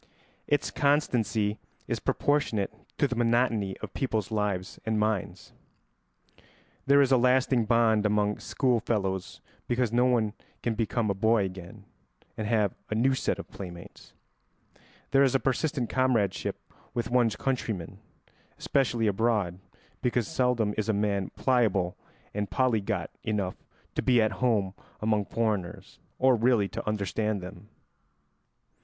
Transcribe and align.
Its 0.47 0.71
constancy 0.71 1.59
is 1.87 1.99
proportionate 1.99 2.73
to 2.97 3.07
the 3.07 3.15
monotony 3.15 3.77
of 3.83 3.93
people's 3.93 4.31
lives 4.31 4.79
and 4.83 4.99
minds. 4.99 5.53
There 6.87 7.01
is 7.03 7.11
a 7.11 7.17
lasting 7.17 7.65
bond 7.65 8.03
among 8.07 8.39
schoolfellows 8.39 9.41
because 9.67 9.91
no 9.93 10.05
one 10.05 10.33
can 10.63 10.73
become 10.73 11.11
a 11.11 11.13
boy 11.13 11.45
again 11.45 11.85
and 12.35 12.47
have 12.47 12.73
a 12.89 12.95
new 12.95 13.13
set 13.13 13.37
of 13.37 13.51
playmates. 13.51 14.13
There 15.11 15.21
is 15.21 15.35
a 15.35 15.39
persistent 15.39 15.87
comradeship 15.87 16.55
with 16.95 17.11
one's 17.11 17.35
countrymen, 17.35 17.99
especially 18.57 19.05
abroad, 19.05 19.59
because 20.01 20.27
seldom 20.27 20.73
is 20.79 20.89
a 20.89 20.93
man 20.93 21.29
pliable 21.35 21.95
and 22.33 22.49
polyglot 22.49 23.11
enough 23.23 23.63
to 23.93 24.01
be 24.01 24.19
at 24.19 24.31
home 24.41 24.73
among 24.99 25.25
foreigners, 25.25 25.99
or 26.17 26.35
really 26.35 26.67
to 26.69 26.87
understand 26.87 27.39
them. 27.41 27.69